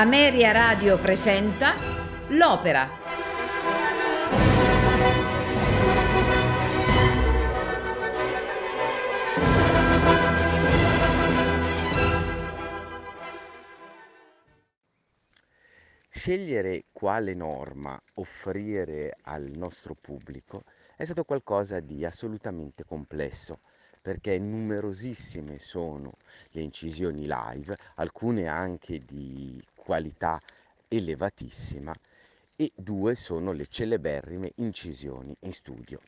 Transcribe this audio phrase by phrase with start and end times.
[0.00, 1.74] Ameria Radio presenta
[2.28, 2.88] L'Opera.
[16.08, 20.62] Scegliere quale norma offrire al nostro pubblico
[20.96, 23.58] è stato qualcosa di assolutamente complesso
[24.00, 26.12] perché numerosissime sono
[26.50, 30.38] le incisioni live, alcune anche di qualità
[30.86, 31.94] elevatissima
[32.56, 35.98] e due sono le celeberrime incisioni in studio.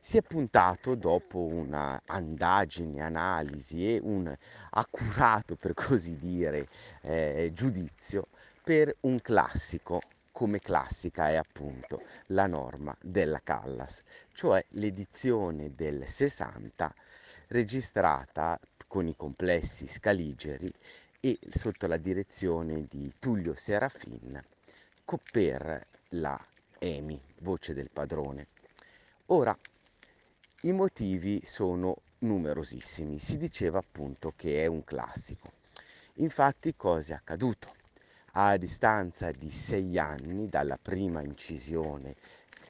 [0.00, 4.34] Si è puntato dopo una andagine, analisi e un
[4.70, 6.66] accurato, per così dire,
[7.02, 8.26] eh, giudizio
[8.64, 10.00] per un classico
[10.32, 16.92] come classica è appunto la norma della Callas, cioè l'edizione del 60
[17.48, 20.72] registrata con i complessi scaligeri
[21.26, 24.40] e sotto la direzione di Tullio Serafin
[25.32, 26.40] per la
[26.78, 28.46] EMI, voce del padrone.
[29.26, 29.56] Ora,
[30.60, 35.50] i motivi sono numerosissimi, si diceva appunto che è un classico.
[36.18, 37.74] Infatti cosa è accaduto?
[38.38, 42.14] a distanza di sei anni dalla prima incisione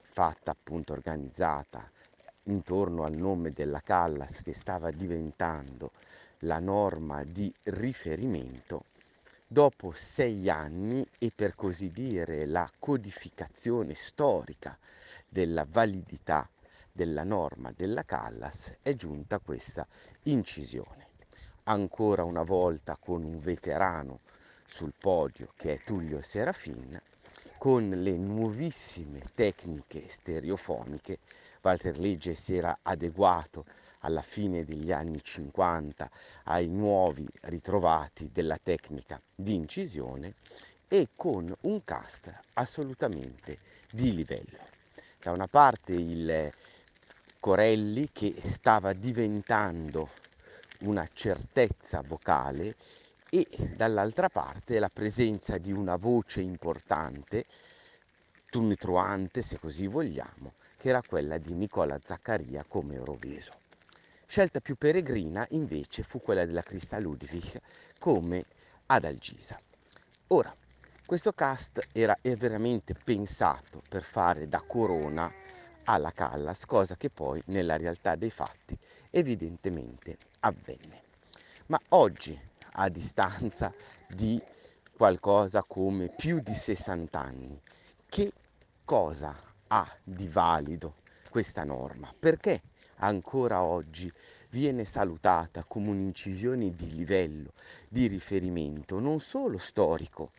[0.02, 1.90] fatta appunto organizzata
[2.44, 5.90] intorno al nome della Callas che stava diventando
[6.40, 8.84] la norma di riferimento,
[9.46, 14.76] dopo sei anni e per così dire la codificazione storica
[15.28, 16.48] della validità
[16.92, 19.86] della norma della Callas è giunta questa
[20.24, 21.08] incisione.
[21.64, 24.20] Ancora una volta con un veterano
[24.66, 27.00] sul podio che è Tullio Serafin
[27.58, 31.18] con le nuovissime tecniche stereofoniche.
[31.62, 33.64] Walter Legge si era adeguato
[34.06, 36.08] alla fine degli anni 50
[36.44, 40.34] ai nuovi ritrovati della tecnica di incisione
[40.86, 43.58] e con un cast assolutamente
[43.90, 44.58] di livello.
[45.20, 46.52] Da una parte il
[47.40, 50.08] Corelli che stava diventando
[50.80, 52.76] una certezza vocale
[53.28, 53.44] e
[53.74, 57.44] dall'altra parte la presenza di una voce importante,
[58.50, 63.65] tonitruante se così vogliamo, che era quella di Nicola Zaccaria come Euroveso.
[64.28, 67.60] Scelta più peregrina invece fu quella della Christa Ludwig
[67.98, 68.44] come
[68.86, 69.58] Adalgisa.
[70.28, 70.54] Ora,
[71.06, 75.32] questo cast era veramente pensato per fare da corona
[75.84, 78.76] alla Callas, cosa che poi nella realtà dei fatti
[79.10, 81.04] evidentemente avvenne.
[81.66, 82.38] Ma oggi
[82.72, 83.72] a distanza
[84.08, 84.42] di
[84.92, 87.60] qualcosa come più di 60 anni.
[88.08, 88.32] Che
[88.84, 89.34] cosa
[89.68, 90.96] ha di valido
[91.30, 92.12] questa norma?
[92.18, 92.60] Perché
[92.96, 94.12] ancora oggi
[94.50, 97.52] viene salutata come un'incisione di livello,
[97.88, 100.30] di riferimento, non solo storico,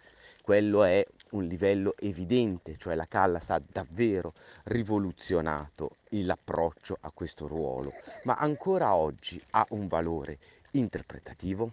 [0.41, 4.34] quello è un livello evidente, cioè la Callas ha davvero
[4.66, 7.91] rivoluzionato l'approccio a questo ruolo,
[8.23, 10.38] ma ancora oggi ha un valore
[10.72, 11.72] interpretativo?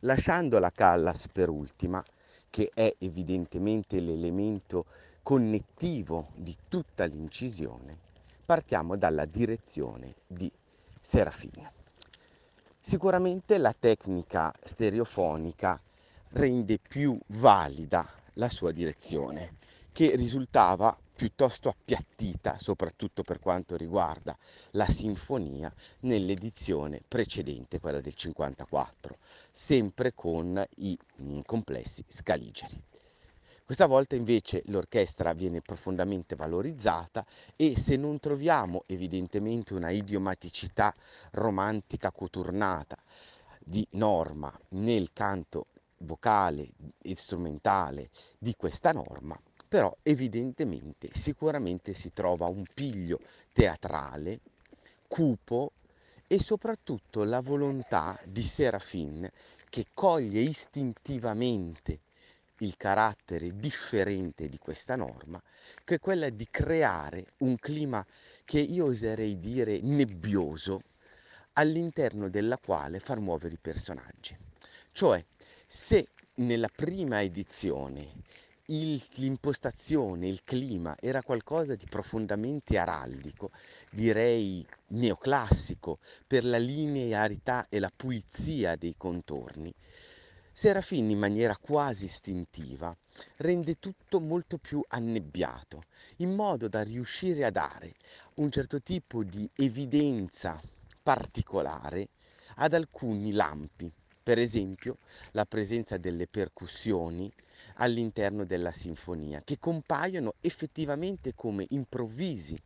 [0.00, 2.02] lasciando la Callas per ultima,
[2.50, 4.86] che è evidentemente l'elemento
[5.22, 7.98] connettivo di tutta l'incisione,
[8.46, 10.50] partiamo dalla direzione di
[11.00, 11.70] Serafina.
[12.80, 15.80] Sicuramente la tecnica stereofonica
[16.30, 19.56] rende più valida la sua direzione,
[19.90, 24.36] che risultava piuttosto appiattita, soprattutto per quanto riguarda
[24.72, 29.16] la sinfonia, nell'edizione precedente, quella del 54,
[29.50, 32.80] sempre con i mm, complessi scaligeri.
[33.66, 37.26] Questa volta invece l'orchestra viene profondamente valorizzata
[37.56, 40.94] e se non troviamo evidentemente una idiomaticità
[41.32, 42.96] romantica coturnata
[43.58, 45.66] di norma nel canto
[45.98, 46.68] vocale
[47.02, 49.36] e strumentale di questa norma,
[49.66, 53.18] però evidentemente sicuramente si trova un piglio
[53.52, 54.42] teatrale,
[55.08, 55.72] cupo
[56.28, 59.28] e soprattutto la volontà di Serafin
[59.68, 61.98] che coglie istintivamente
[62.58, 65.42] il carattere differente di questa norma,
[65.84, 68.04] che è quella di creare un clima
[68.44, 70.80] che io oserei dire nebbioso,
[71.54, 74.36] all'interno della quale far muovere i personaggi.
[74.92, 75.24] Cioè,
[75.66, 78.12] se nella prima edizione
[78.66, 83.50] il, l'impostazione, il clima era qualcosa di profondamente araldico,
[83.90, 89.72] direi neoclassico, per la linearità e la pulizia dei contorni.
[90.58, 92.96] Serafini in maniera quasi istintiva
[93.36, 95.82] rende tutto molto più annebbiato,
[96.16, 97.92] in modo da riuscire a dare
[98.36, 100.58] un certo tipo di evidenza
[101.02, 102.08] particolare
[102.54, 103.92] ad alcuni lampi
[104.22, 104.96] Per esempio,
[105.32, 107.30] la presenza delle percussioni
[107.74, 112.58] all'interno della sinfonia, che compaiono effettivamente come improvvisi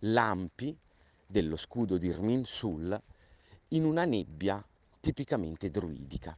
[0.00, 0.76] lampi
[1.24, 3.00] dello scudo di Irmin Sul
[3.68, 4.60] in una nebbia
[5.00, 6.36] tipicamente druidica.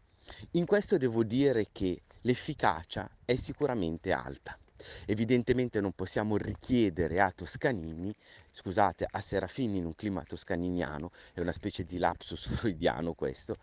[0.52, 4.58] In questo devo dire che l'efficacia è sicuramente alta.
[5.06, 8.12] Evidentemente non possiamo richiedere a Toscanini,
[8.50, 13.56] scusate, a Serafini in un clima toscaniniano, è una specie di lapsus freudiano questo,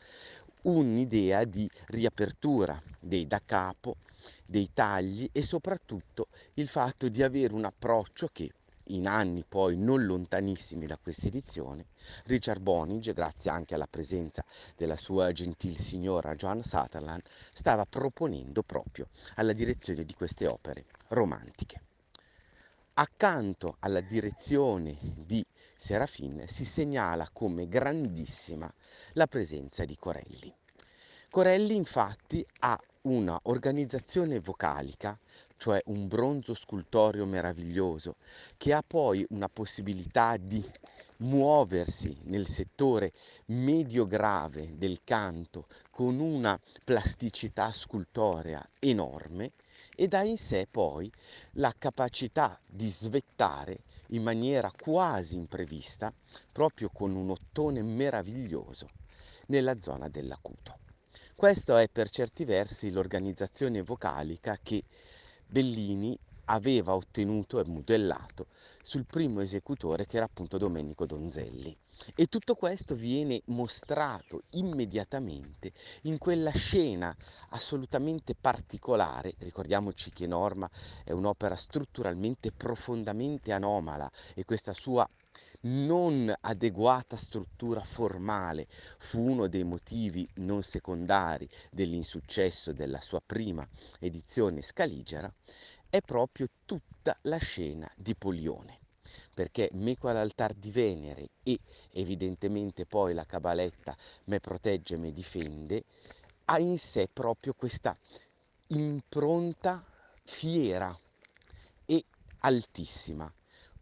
[0.63, 3.97] un'idea di riapertura dei da capo,
[4.45, 8.51] dei tagli e soprattutto il fatto di avere un approccio che
[8.89, 11.87] in anni poi non lontanissimi da questa edizione,
[12.25, 14.43] Richard Boninge, grazie anche alla presenza
[14.75, 17.23] della sua gentil signora Joan Sutherland,
[17.53, 21.81] stava proponendo proprio alla direzione di queste opere romantiche.
[22.93, 25.45] Accanto alla direzione di
[25.75, 28.71] Serafin si segnala come grandissima
[29.13, 30.53] la presenza di Corelli.
[31.29, 35.17] Corelli infatti ha una organizzazione vocalica
[35.57, 38.15] cioè un bronzo scultoreo meraviglioso,
[38.57, 40.63] che ha poi una possibilità di
[41.19, 43.11] muoversi nel settore
[43.45, 49.53] medio-grave del canto con una plasticità scultorea enorme
[49.95, 51.11] ed ha in sé poi
[51.53, 56.13] la capacità di svettare in maniera quasi imprevista,
[56.51, 58.89] proprio con un ottone meraviglioso,
[59.47, 60.77] nella zona dell'acuto.
[61.35, 64.83] Questa è per certi versi l'organizzazione vocalica che
[65.47, 66.17] Bellini
[66.49, 68.47] aveva ottenuto e modellato
[68.81, 71.75] sul primo esecutore che era appunto Domenico Donzelli.
[72.15, 75.71] E tutto questo viene mostrato immediatamente
[76.03, 77.15] in quella scena
[77.49, 79.33] assolutamente particolare.
[79.39, 80.69] Ricordiamoci che Norma
[81.03, 85.09] è un'opera strutturalmente profondamente anomala e questa sua
[85.67, 88.67] non adeguata struttura formale
[88.97, 93.67] fu uno dei motivi non secondari dell'insuccesso della sua prima
[93.99, 95.31] edizione scaligera,
[95.89, 98.79] è proprio tutta la scena di Polione
[99.33, 101.59] perché Meco all'altar di Venere e
[101.91, 105.83] evidentemente poi la cabaletta Me protegge, me difende,
[106.45, 107.95] ha in sé proprio questa
[108.67, 109.85] impronta
[110.23, 110.97] fiera
[111.85, 112.03] e
[112.39, 113.31] altissima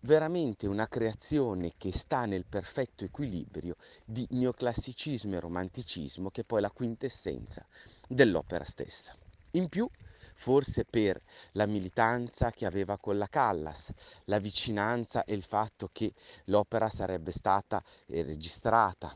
[0.05, 3.75] veramente una creazione che sta nel perfetto equilibrio
[4.05, 7.65] di neoclassicismo e romanticismo, che è poi la quintessenza
[8.07, 9.15] dell'opera stessa.
[9.51, 9.89] In più,
[10.35, 11.19] forse per
[11.53, 13.91] la militanza che aveva con la Callas,
[14.25, 16.13] la vicinanza e il fatto che
[16.45, 19.15] l'opera sarebbe stata eh, registrata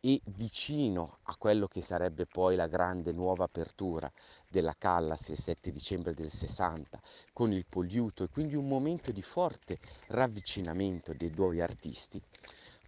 [0.00, 4.10] e vicino a quello che sarebbe poi la grande nuova apertura
[4.48, 7.00] della Callas il 7 dicembre del 60
[7.32, 9.78] con il Poliuto e quindi un momento di forte
[10.08, 12.22] ravvicinamento dei due artisti,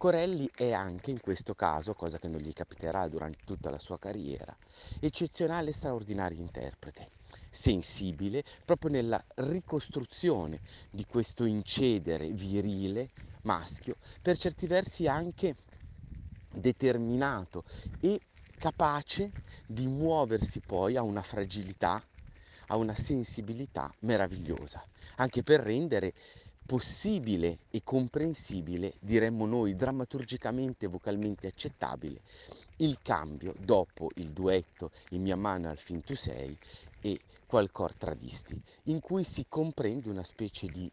[0.01, 3.99] Corelli è anche in questo caso, cosa che non gli capiterà durante tutta la sua
[3.99, 4.57] carriera,
[4.99, 7.11] eccezionale e straordinario interprete,
[7.51, 13.09] sensibile proprio nella ricostruzione di questo incedere virile,
[13.43, 15.55] maschio, per certi versi anche
[16.53, 17.63] determinato
[17.99, 18.19] e
[18.57, 19.31] capace
[19.65, 22.03] di muoversi poi a una fragilità,
[22.67, 24.83] a una sensibilità meravigliosa,
[25.17, 26.13] anche per rendere
[26.65, 32.21] possibile e comprensibile, diremmo noi, drammaturgicamente e vocalmente accettabile,
[32.77, 36.57] il cambio dopo il duetto In mia mano al fin tu sei
[37.01, 40.89] e Qualcor tradisti, in cui si comprende una specie di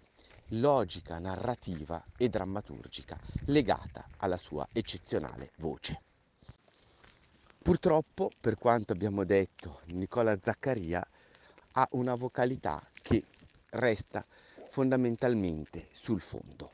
[0.52, 6.00] logica narrativa e drammaturgica legata alla sua eccezionale voce.
[7.62, 11.06] Purtroppo, per quanto abbiamo detto, Nicola Zaccaria
[11.72, 13.24] ha una vocalità che
[13.70, 14.24] resta
[14.70, 16.72] fondamentalmente sul fondo.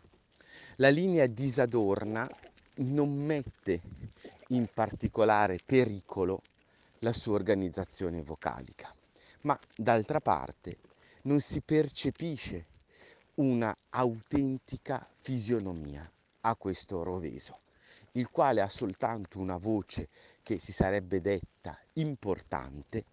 [0.76, 2.28] La linea disadorna
[2.76, 3.80] non mette
[4.48, 6.42] in particolare pericolo
[7.00, 8.92] la sua organizzazione vocalica,
[9.42, 10.78] ma d'altra parte
[11.22, 12.66] non si percepisce
[13.36, 16.08] una autentica fisionomia
[16.42, 17.62] a questo roveso,
[18.12, 20.08] il quale ha soltanto una voce
[20.42, 23.04] che si sarebbe detta importante,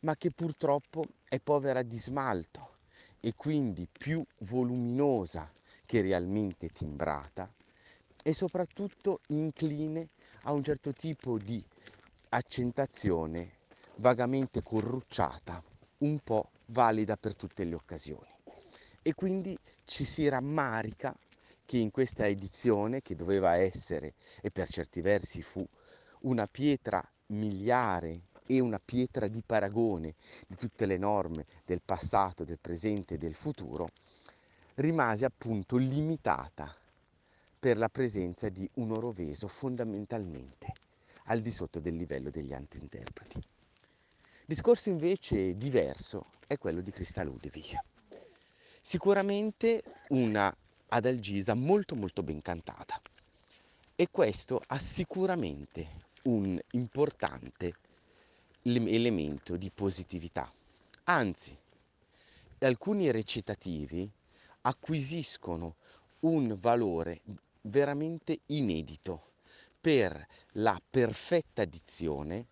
[0.00, 2.74] ma che purtroppo è povera di smalto
[3.20, 5.50] e quindi più voluminosa
[5.86, 7.50] che realmente timbrata
[8.22, 10.10] e soprattutto incline
[10.42, 11.64] a un certo tipo di
[12.30, 13.52] accentazione
[13.96, 15.62] vagamente corrucciata,
[15.98, 18.35] un po' valida per tutte le occasioni
[19.06, 21.16] e quindi ci si rammarica
[21.64, 25.64] che in questa edizione, che doveva essere e per certi versi fu
[26.22, 30.16] una pietra miliare e una pietra di paragone
[30.48, 33.90] di tutte le norme del passato, del presente e del futuro,
[34.74, 36.74] rimase appunto limitata
[37.60, 40.72] per la presenza di un oroveso fondamentalmente
[41.26, 43.40] al di sotto del livello degli altri interpreti.
[44.44, 47.78] Discorso invece diverso è quello di Christa Ludwig.
[48.88, 50.56] Sicuramente una
[50.90, 53.02] adalgisa molto molto ben cantata
[53.96, 55.90] e questo ha sicuramente
[56.26, 57.74] un importante
[58.62, 60.48] elemento di positività.
[61.06, 61.58] Anzi,
[62.60, 64.08] alcuni recitativi
[64.60, 65.74] acquisiscono
[66.20, 67.22] un valore
[67.62, 69.32] veramente inedito
[69.80, 72.46] per la perfetta dizione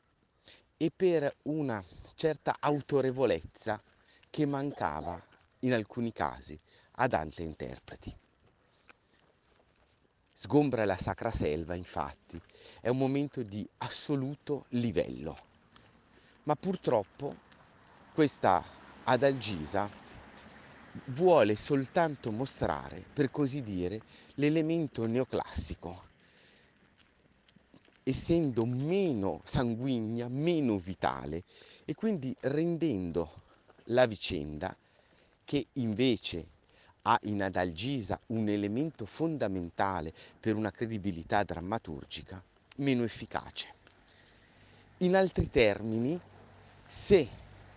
[0.76, 1.80] e per una
[2.16, 3.80] certa autorevolezza
[4.28, 5.32] che mancava
[5.64, 6.58] in alcuni casi
[6.92, 8.14] ad altri interpreti.
[10.32, 12.40] Sgombra la sacra selva, infatti,
[12.80, 15.38] è un momento di assoluto livello,
[16.44, 17.34] ma purtroppo
[18.12, 18.64] questa
[19.04, 19.88] adalgisa
[21.06, 24.00] vuole soltanto mostrare, per così dire,
[24.34, 26.04] l'elemento neoclassico,
[28.02, 31.44] essendo meno sanguigna, meno vitale
[31.84, 33.42] e quindi rendendo
[33.88, 34.76] la vicenda
[35.44, 36.46] che invece
[37.02, 42.42] ha in Adalgisa un elemento fondamentale per una credibilità drammaturgica
[42.76, 43.72] meno efficace.
[44.98, 46.18] In altri termini,
[46.86, 47.28] se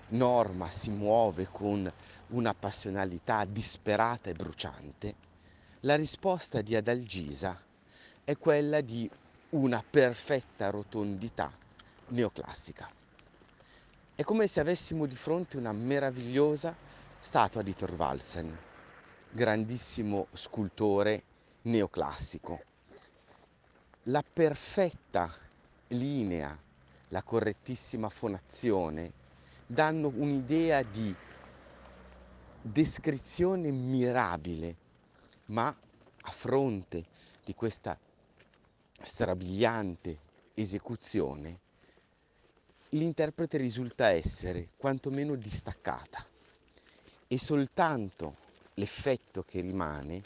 [0.10, 1.92] Norma si muove con
[2.30, 5.16] una passionalità disperata e bruciante,
[5.82, 7.60] la risposta di Adalgisa
[8.24, 9.10] è quella di
[9.50, 11.52] una perfetta rotondità
[12.10, 12.90] neoclassica.
[14.16, 16.76] È come se avessimo di fronte una meravigliosa
[17.28, 18.58] statua di Thorvaldsen,
[19.32, 21.24] grandissimo scultore
[21.64, 22.64] neoclassico.
[24.04, 25.30] La perfetta
[25.88, 26.58] linea,
[27.10, 29.12] la correttissima fonazione
[29.66, 31.14] danno un'idea di
[32.62, 34.76] descrizione mirabile,
[35.48, 37.04] ma a fronte
[37.44, 38.00] di questa
[39.02, 40.18] strabiliante
[40.54, 41.60] esecuzione,
[42.92, 46.36] l'interprete risulta essere quantomeno distaccata
[47.28, 48.36] e soltanto
[48.76, 50.24] l'effetto che rimane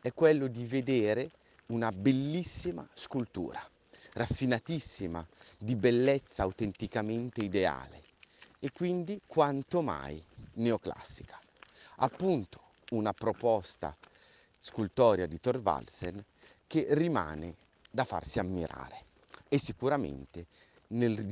[0.00, 1.30] è quello di vedere
[1.66, 3.62] una bellissima scultura,
[4.14, 5.26] raffinatissima,
[5.58, 8.02] di bellezza autenticamente ideale
[8.58, 10.22] e quindi quanto mai
[10.54, 11.38] neoclassica.
[11.96, 12.60] Appunto
[12.90, 13.96] una proposta
[14.58, 16.22] scultoria di Thorvaldsen
[16.66, 17.56] che rimane
[17.90, 19.04] da farsi ammirare
[19.48, 20.46] e sicuramente
[20.88, 21.26] nel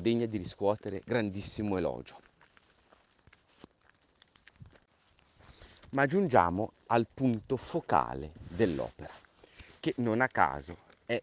[0.00, 2.23] degna di riscuotere grandissimo elogio.
[5.94, 9.12] Ma giungiamo al punto focale dell'opera,
[9.78, 11.22] che non a caso è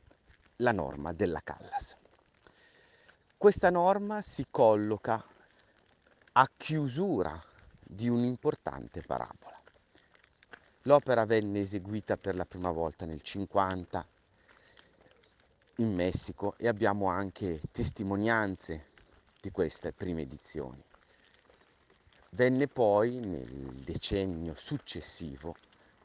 [0.58, 1.98] la norma della Callas.
[3.36, 5.22] Questa norma si colloca
[6.32, 7.38] a chiusura
[7.82, 9.60] di un'importante parabola.
[10.84, 14.08] L'opera venne eseguita per la prima volta nel 50
[15.76, 18.86] in Messico e abbiamo anche testimonianze
[19.42, 20.82] di queste prime edizioni.
[22.34, 25.54] Venne poi nel decennio successivo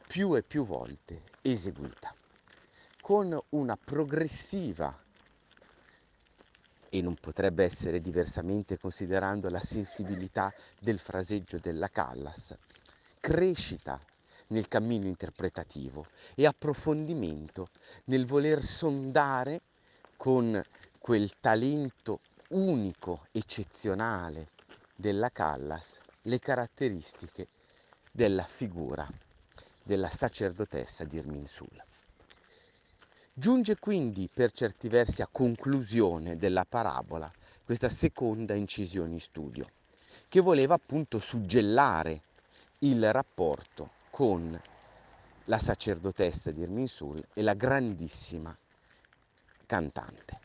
[0.09, 2.13] più e più volte eseguita
[3.01, 4.93] con una progressiva
[6.89, 12.57] e non potrebbe essere diversamente considerando la sensibilità del fraseggio della Callas,
[13.21, 13.97] crescita
[14.49, 17.69] nel cammino interpretativo e approfondimento
[18.07, 19.61] nel voler sondare
[20.17, 20.61] con
[20.99, 22.19] quel talento
[22.49, 24.49] unico, eccezionale
[24.97, 27.49] della Callas, le caratteristiche
[28.11, 29.07] della figura
[29.83, 31.85] della sacerdotessa di Irminsul.
[33.33, 37.31] Giunge quindi per certi versi a conclusione della parabola
[37.65, 39.67] questa seconda incisione in studio,
[40.29, 42.21] che voleva appunto suggellare
[42.81, 44.59] il rapporto con
[45.45, 48.57] la sacerdotessa di Irminsul e la grandissima
[49.67, 50.41] cantante.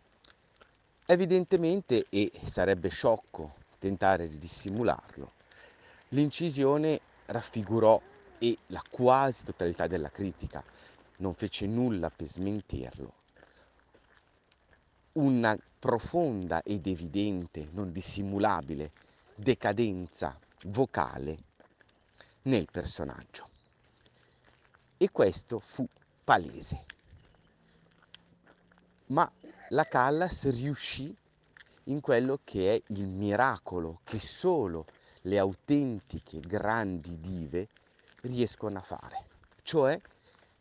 [1.06, 5.32] Evidentemente, e sarebbe sciocco tentare di dissimularlo,
[6.12, 8.02] l'incisione raffigurò
[8.38, 10.64] e la quasi totalità della critica
[11.18, 13.14] non fece nulla per smentirlo,
[15.14, 18.92] una profonda ed evidente, non dissimulabile
[19.36, 21.38] decadenza vocale
[22.44, 23.50] nel personaggio.
[24.98, 25.88] E questo fu
[26.24, 26.86] palese.
[29.08, 29.30] Ma
[29.70, 31.16] la Callas riuscì
[31.86, 34.86] in quello che è il miracolo che solo
[35.24, 37.68] le autentiche grandi dive
[38.22, 39.26] riescono a fare,
[39.62, 40.00] cioè,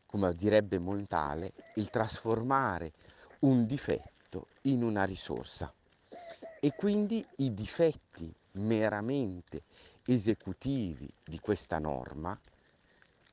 [0.06, 2.92] come direbbe Montale, il trasformare
[3.40, 5.72] un difetto in una risorsa.
[6.60, 9.62] E quindi i difetti meramente
[10.04, 12.38] esecutivi di questa norma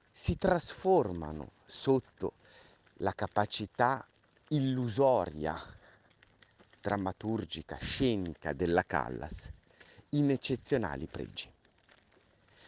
[0.09, 2.33] si trasformano sotto
[2.99, 4.05] la capacità
[4.49, 5.55] illusoria
[6.79, 9.51] drammaturgica, scenica della Callas
[10.09, 11.51] in eccezionali pregi.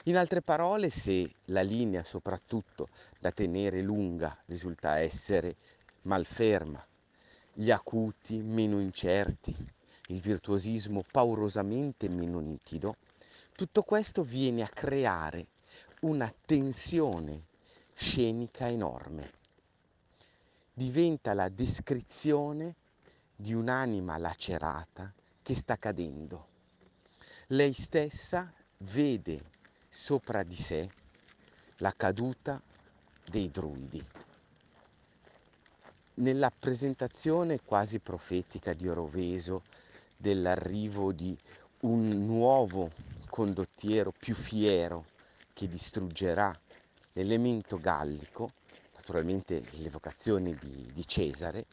[0.03, 5.55] In altre parole, se la linea soprattutto da tenere lunga risulta essere
[6.03, 6.83] malferma,
[7.53, 9.55] gli acuti meno incerti,
[10.07, 12.95] il virtuosismo paurosamente meno nitido,
[13.55, 15.47] tutto questo viene a creare
[16.01, 17.43] una tensione
[17.93, 19.33] scenica enorme.
[20.73, 22.75] Diventa la descrizione
[23.35, 26.48] di un'anima lacerata che sta cadendo.
[27.51, 29.39] Lei stessa vede
[29.89, 30.87] sopra di sé
[31.77, 32.61] la caduta
[33.25, 34.05] dei druidi.
[36.17, 39.63] Nella presentazione quasi profetica di Oroveso
[40.15, 41.35] dell'arrivo di
[41.79, 42.91] un nuovo
[43.27, 45.05] condottiero più fiero
[45.51, 46.55] che distruggerà
[47.13, 48.51] l'elemento gallico,
[48.93, 51.65] naturalmente l'evocazione di, di Cesare,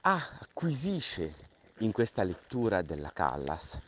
[0.00, 1.45] ah, acquisisce
[1.80, 3.78] in questa lettura della Callas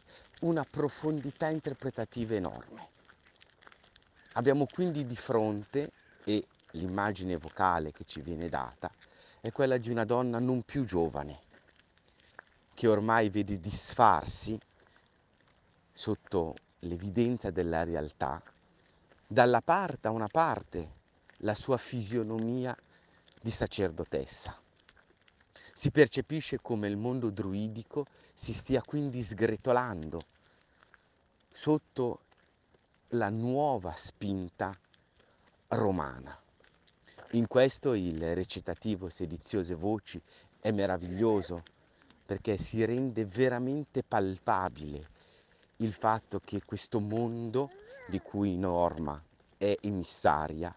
[0.41, 2.89] una profondità interpretativa enorme.
[4.35, 5.91] Abbiamo quindi di fronte,
[6.25, 8.91] e l'immagine vocale che ci viene data,
[9.41, 11.41] è quella di una donna non più giovane,
[12.75, 14.59] che ormai vede disfarsi
[15.93, 18.41] sotto l'evidenza della realtà,
[19.27, 20.97] dalla parte a una parte
[21.39, 22.77] la sua fisionomia
[23.41, 24.57] di sacerdotessa.
[25.79, 28.05] Si percepisce come il mondo druidico
[28.35, 30.21] si stia quindi sgretolando
[31.53, 32.23] sotto
[33.11, 34.77] la nuova spinta
[35.69, 36.37] romana.
[37.35, 40.21] In questo il recitativo Sediziose Voci
[40.59, 41.63] è meraviglioso
[42.27, 45.07] perché si rende veramente palpabile
[45.77, 47.71] il fatto che questo mondo
[48.09, 49.23] di cui Norma
[49.57, 50.75] è emissaria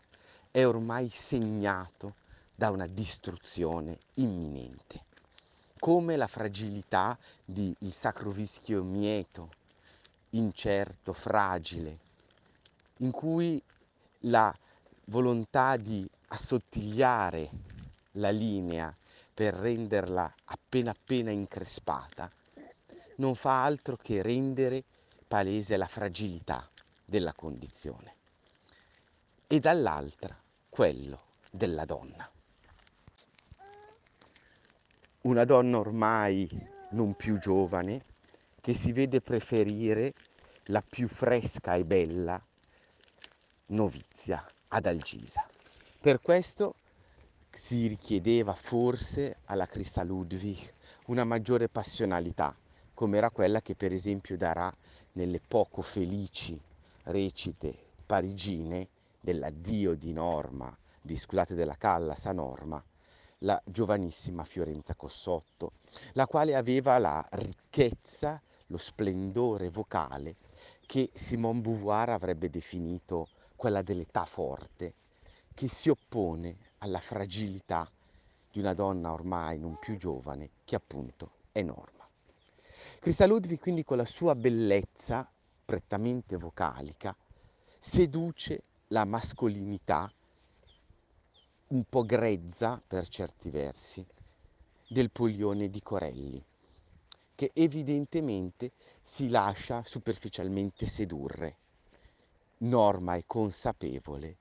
[0.51, 2.20] è ormai segnato
[2.61, 5.05] da una distruzione imminente,
[5.79, 9.49] come la fragilità di il sacro vischio mieto,
[10.31, 11.97] incerto, fragile,
[12.97, 13.59] in cui
[14.25, 14.55] la
[15.05, 17.49] volontà di assottigliare
[18.11, 18.95] la linea
[19.33, 22.29] per renderla appena appena increspata,
[23.15, 24.83] non fa altro che rendere
[25.27, 26.69] palese la fragilità
[27.03, 28.13] della condizione
[29.47, 32.31] e dall'altra quello della donna.
[35.23, 36.49] Una donna ormai
[36.93, 38.05] non più giovane
[38.59, 40.13] che si vede preferire
[40.65, 42.43] la più fresca e bella
[43.67, 45.47] novizia ad Algisa.
[45.99, 46.73] Per questo
[47.51, 50.57] si richiedeva forse alla Christa Ludwig
[51.05, 52.55] una maggiore passionalità,
[52.95, 54.75] come era quella che per esempio darà
[55.11, 56.59] nelle poco felici
[57.03, 57.75] recite
[58.07, 58.87] parigine
[59.19, 62.83] dell'addio di Norma, di scusate della Callas a Norma,
[63.43, 65.73] la giovanissima Fiorenza Cossotto,
[66.13, 70.35] la quale aveva la ricchezza, lo splendore vocale
[70.85, 74.93] che Simone Beauvoir avrebbe definito quella dell'età forte,
[75.53, 77.89] che si oppone alla fragilità
[78.51, 82.07] di una donna ormai non più giovane che appunto è norma.
[82.99, 85.27] Christa Ludwig quindi con la sua bellezza
[85.65, 87.15] prettamente vocalica
[87.69, 90.11] seduce la mascolinità
[91.71, 94.05] un po' grezza per certi versi
[94.89, 96.43] del Poglione di Corelli,
[97.33, 101.55] che evidentemente si lascia superficialmente sedurre.
[102.57, 104.35] Norma è consapevole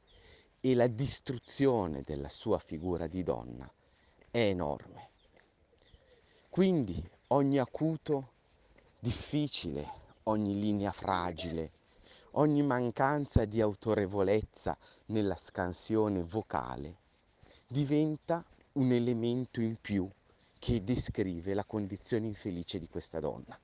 [0.61, 3.71] e la distruzione della sua figura di donna
[4.33, 5.11] è enorme.
[6.49, 8.33] Quindi ogni acuto
[8.99, 9.89] difficile,
[10.25, 11.71] ogni linea fragile,
[12.33, 16.97] ogni mancanza di autorevolezza nella scansione vocale
[17.73, 20.09] diventa un elemento in più
[20.59, 23.57] che descrive la condizione infelice di questa donna.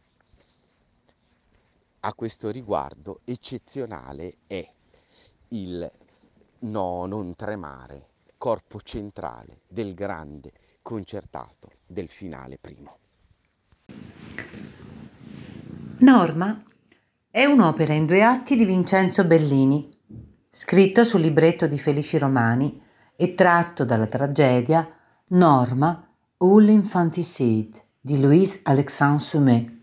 [2.01, 4.65] A questo riguardo eccezionale è
[5.49, 5.91] il
[6.59, 8.07] No, non tremare,
[8.39, 12.99] corpo centrale del grande concertato del finale primo.
[15.99, 16.63] Norma
[17.29, 19.91] è un'opera in due atti di Vincenzo Bellini,
[20.49, 22.85] scritto sul libretto di Felici Romani
[23.17, 24.89] e tratto dalla tragedia
[25.29, 26.07] Norma
[26.39, 29.75] ou l'infanticide di Louise Alexandre Sumet.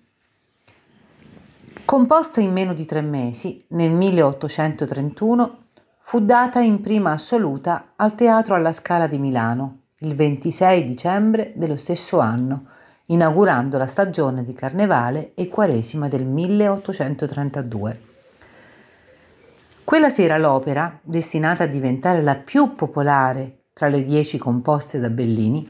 [1.84, 5.58] Composta in meno di tre mesi, nel 1831
[6.00, 11.78] fu data in prima assoluta al Teatro alla Scala di Milano il 26 dicembre dello
[11.78, 12.66] stesso anno,
[13.08, 18.13] inaugurando la stagione di Carnevale e Quaresima del 1832.
[19.84, 25.70] Quella sera l'opera, destinata a diventare la più popolare tra le dieci composte da Bellini,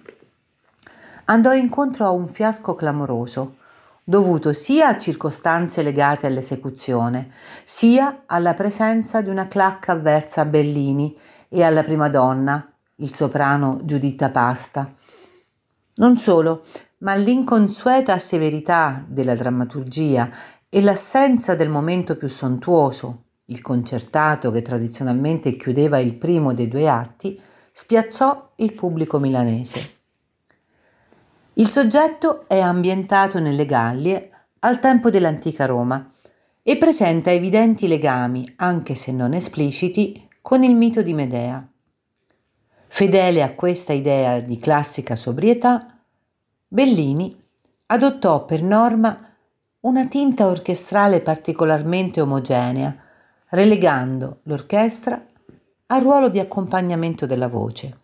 [1.26, 3.56] andò incontro a un fiasco clamoroso,
[4.04, 7.32] dovuto sia a circostanze legate all'esecuzione,
[7.64, 11.18] sia alla presenza di una clacca avversa a Bellini
[11.50, 14.92] e alla prima donna, il soprano Giuditta Pasta.
[15.96, 16.64] Non solo,
[17.00, 20.30] ma l'inconsueta severità della drammaturgia
[20.70, 26.88] e l'assenza del momento più sontuoso, il concertato che tradizionalmente chiudeva il primo dei due
[26.88, 27.40] atti,
[27.72, 29.98] spiazzò il pubblico milanese.
[31.54, 36.06] Il soggetto è ambientato nelle Gallie al tempo dell'antica Roma
[36.64, 41.68] e presenta evidenti legami, anche se non espliciti, con il mito di Medea.
[42.88, 46.00] Fedele a questa idea di classica sobrietà,
[46.68, 47.36] Bellini
[47.88, 49.36] adottò per norma
[49.82, 53.03] una tinta orchestrale particolarmente omogenea,
[53.54, 55.24] relegando l'orchestra
[55.88, 57.98] al ruolo di accompagnamento della voce.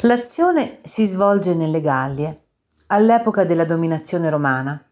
[0.00, 2.46] L'azione si svolge nelle Gallie,
[2.88, 4.84] all'epoca della dominazione romana.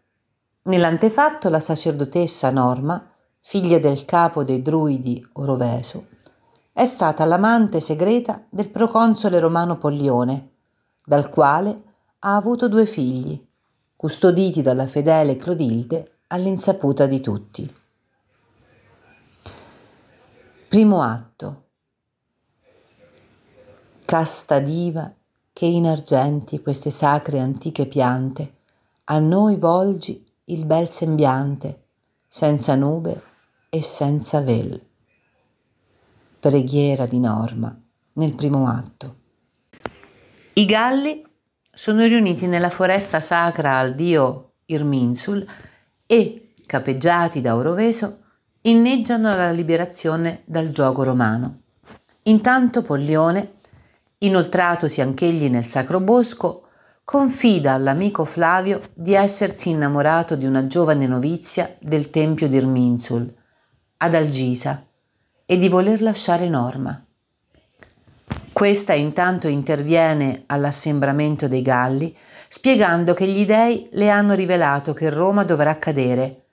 [0.63, 3.05] Nell'antefatto la sacerdotessa Norma,
[3.41, 6.07] figlia del capo dei druidi Oroveso,
[6.71, 10.51] è stata l'amante segreta del proconsole romano Pollione,
[11.03, 11.81] dal quale
[12.19, 13.45] ha avuto due figli,
[13.97, 17.83] custoditi dalla fedele Clotilde all'insaputa di tutti.
[20.75, 21.67] Primo atto
[24.05, 25.09] casta diva
[25.53, 28.55] che in argenti queste sacre antiche piante,
[29.05, 31.85] a noi volgi il bel sembiante,
[32.27, 33.21] senza nube
[33.69, 34.85] e senza vel.
[36.41, 37.73] Preghiera di Norma
[38.15, 39.15] nel primo atto.
[40.55, 41.25] I galli
[41.71, 45.47] sono riuniti nella foresta sacra al dio Irminsul
[46.05, 48.23] e, capeggiati da Oroveso,
[48.67, 51.61] inneggiano la liberazione dal gioco romano.
[52.23, 53.53] Intanto Pollione
[54.17, 56.67] inoltratosi anch'egli nel sacro bosco,
[57.03, 63.31] confida all'amico Flavio di essersi innamorato di una giovane novizia del tempio di Irminsul,
[63.97, 64.83] ad Algisa,
[65.45, 67.05] e di voler lasciare Norma.
[68.51, 72.15] Questa intanto interviene all'assembramento dei Galli,
[72.47, 76.45] spiegando che gli dei le hanno rivelato che Roma dovrà cadere,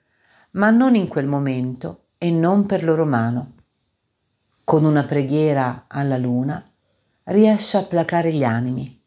[0.51, 3.51] ma non in quel momento e non per loro mano.
[4.63, 6.63] Con una preghiera alla luna,
[7.23, 8.97] riesce a placare gli animi.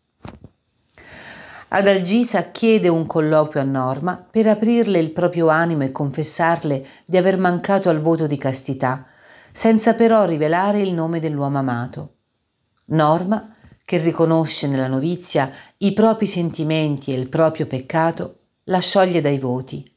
[1.68, 7.38] Adalgisa chiede un colloquio a Norma per aprirle il proprio animo e confessarle di aver
[7.38, 9.07] mancato al voto di castità,
[9.50, 12.16] senza però rivelare il nome dell'uomo amato.
[12.88, 13.50] Norma,
[13.87, 19.95] che riconosce nella novizia i propri sentimenti e il proprio peccato, la scioglie dai voti.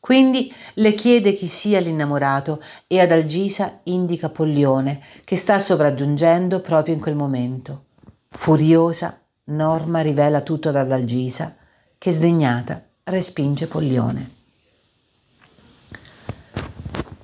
[0.00, 6.94] Quindi le chiede chi sia l'innamorato e ad Algisa indica Pollione, che sta sopraggiungendo proprio
[6.94, 7.84] in quel momento.
[8.30, 11.54] Furiosa, Norma rivela tutto ad Algisa,
[11.98, 14.38] che sdegnata respinge Pollione.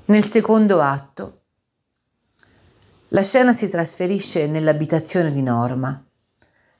[0.04, 1.40] Nel secondo atto,
[3.08, 6.04] la scena si trasferisce nell'abitazione di Norma,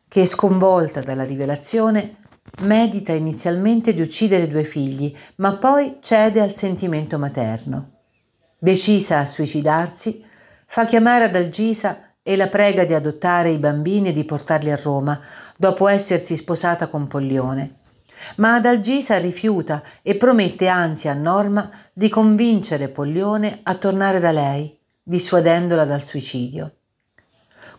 [0.07, 2.17] che sconvolta dalla rivelazione
[2.61, 7.91] medita inizialmente di uccidere due figli, ma poi cede al sentimento materno.
[8.59, 10.25] Decisa a suicidarsi,
[10.67, 14.81] fa chiamare ad Algisa e la prega di adottare i bambini e di portarli a
[14.83, 15.21] Roma,
[15.57, 17.81] dopo essersi sposata con Pollione.
[18.37, 24.77] Ma Adalgisa rifiuta e promette anzi a Norma di convincere Pollione a tornare da lei,
[25.03, 26.76] dissuadendola dal suicidio.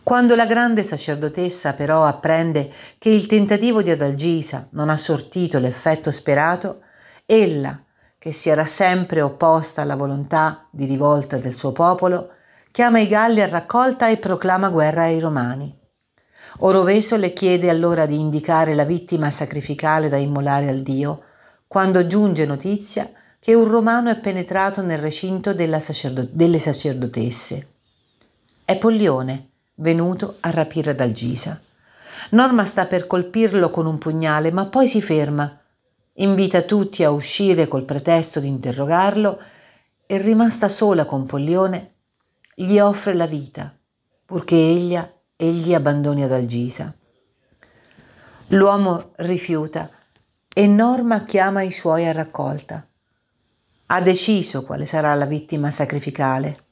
[0.08, 6.10] Quando la grande sacerdotessa però apprende che il tentativo di Adalgisa non ha sortito l'effetto
[6.12, 6.80] sperato,
[7.26, 7.78] ella,
[8.16, 12.30] che si era sempre opposta alla volontà di rivolta del suo popolo,
[12.70, 15.78] chiama i Galli a raccolta e proclama guerra ai Romani.
[16.60, 21.22] Oroveso le chiede allora di indicare la vittima sacrificale da immolare al dio,
[21.66, 27.66] quando giunge notizia che un romano è penetrato nel recinto sacerdo- delle sacerdotesse.
[28.64, 29.47] È Pollione,
[29.78, 31.60] venuto a rapire Dalgisa.
[32.30, 35.58] Norma sta per colpirlo con un pugnale, ma poi si ferma,
[36.14, 39.40] invita tutti a uscire col pretesto di interrogarlo
[40.06, 41.92] e rimasta sola con Pollione,
[42.54, 43.72] gli offre la vita,
[44.24, 44.98] purché egli,
[45.36, 46.92] egli abbandoni Adalgisa.
[48.48, 49.90] L'uomo rifiuta
[50.52, 52.84] e Norma chiama i suoi a raccolta.
[53.90, 56.66] Ha deciso quale sarà la vittima sacrificale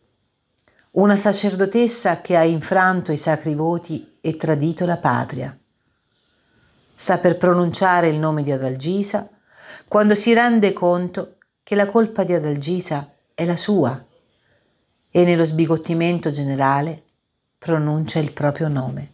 [0.97, 5.57] una sacerdotessa che ha infranto i sacri voti e tradito la patria.
[6.95, 9.29] Sta per pronunciare il nome di Adalgisa
[9.87, 14.03] quando si rende conto che la colpa di Adalgisa è la sua
[15.11, 17.03] e nello sbigottimento generale
[17.59, 19.13] pronuncia il proprio nome.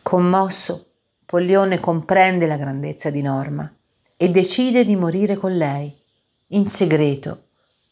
[0.00, 0.92] Commosso,
[1.26, 3.70] Pollione comprende la grandezza di Norma
[4.16, 5.94] e decide di morire con lei.
[6.48, 7.45] In segreto,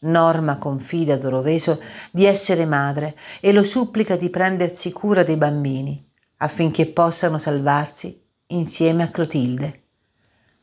[0.05, 6.03] Norma confida a Doroveso di essere madre e lo supplica di prendersi cura dei bambini
[6.37, 9.83] affinché possano salvarsi insieme a Clotilde.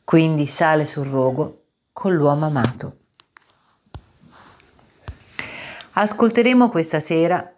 [0.03, 2.97] Quindi sale sul rogo con l'uomo amato.
[5.93, 7.53] Ascolteremo questa sera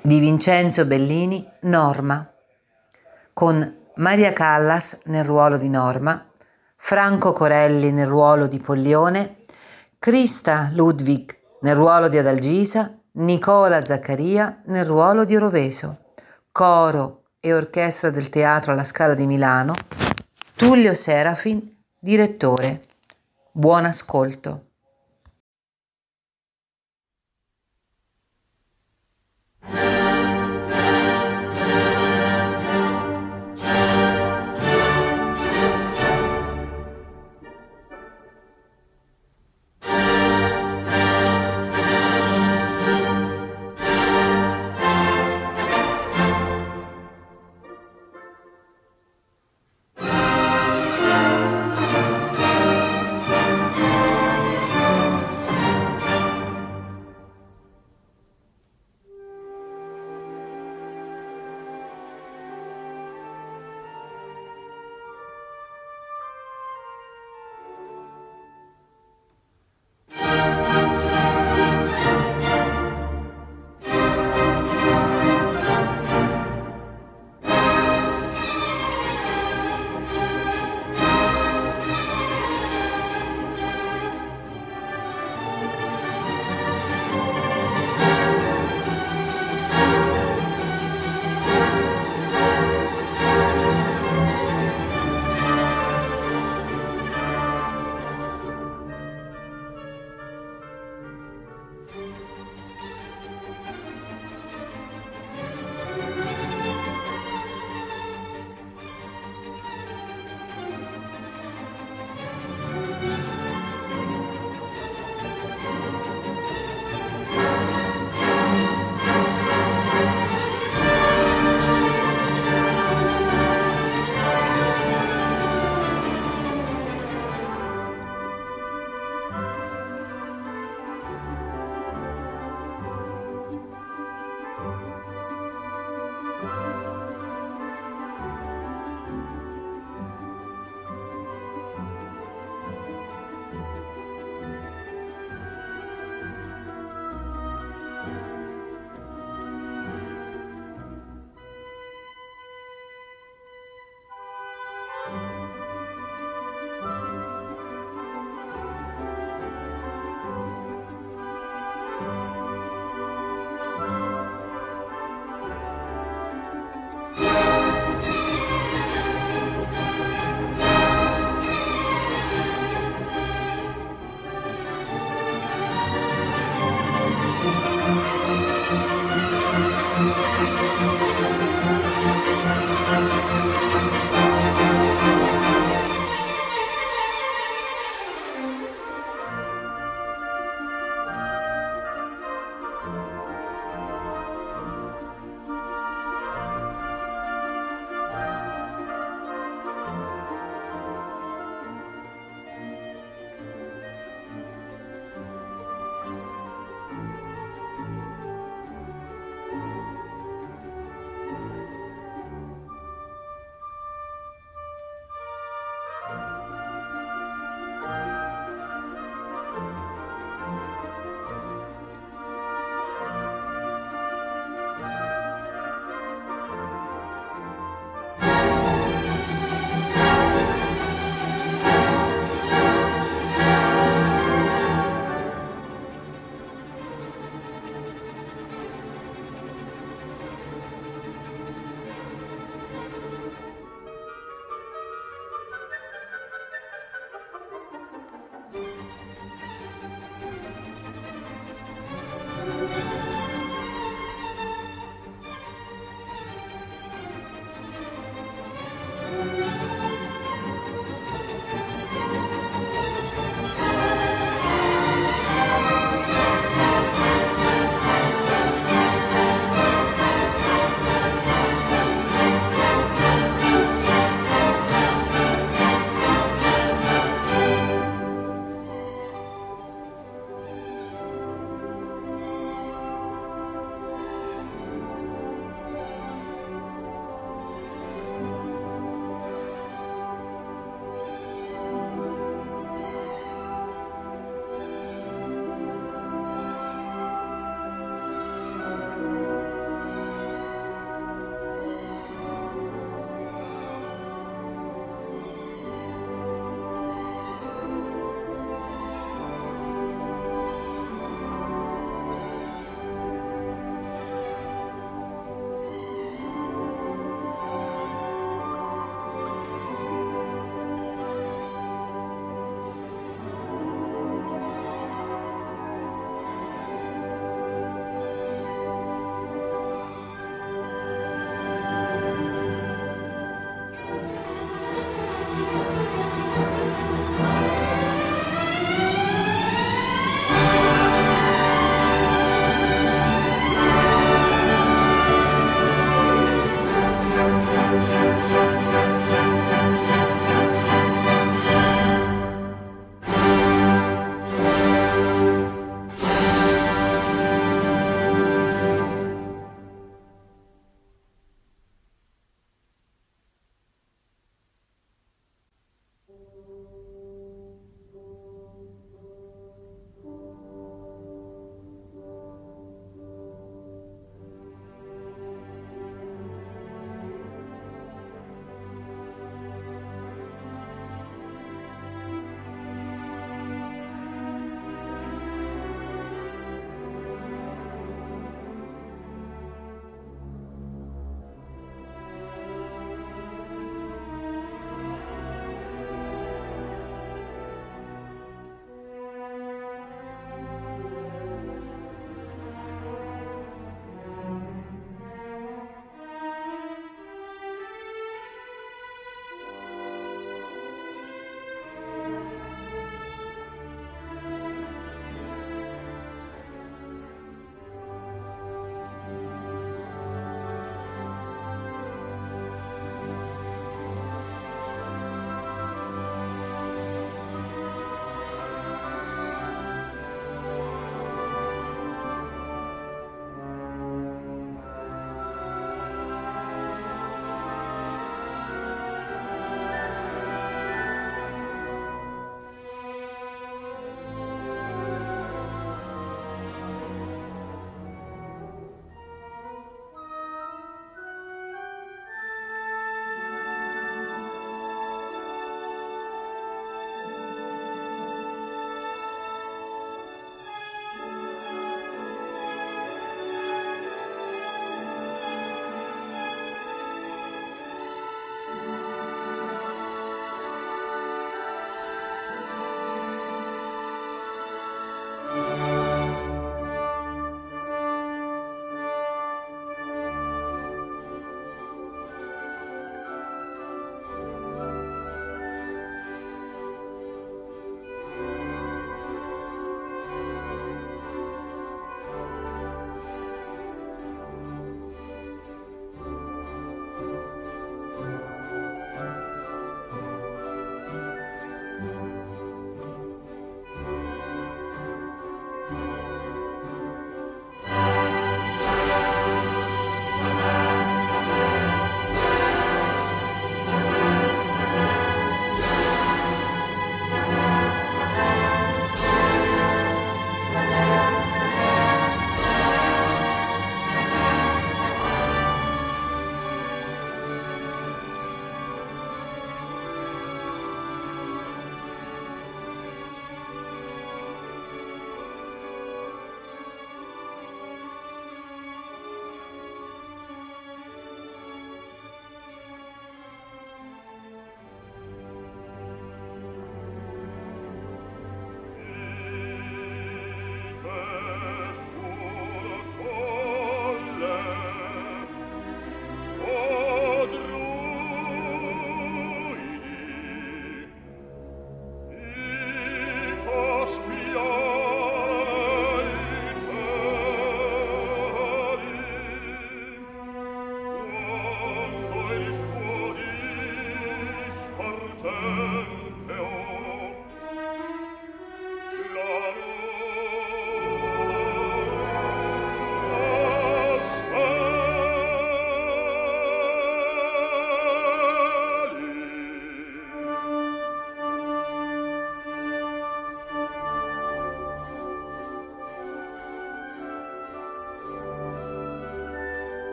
[0.00, 2.30] di Vincenzo Bellini Norma
[3.32, 6.26] con Maria Callas nel ruolo di Norma,
[6.76, 9.38] Franco Corelli nel ruolo di Pollione,
[10.04, 16.10] Krista Ludwig nel ruolo di Adalgisa, Nicola Zaccaria nel ruolo di Oroveso,
[16.52, 19.72] coro e orchestra del Teatro alla Scala di Milano,
[20.56, 22.84] Tullio Serafin, direttore.
[23.50, 24.72] Buon ascolto.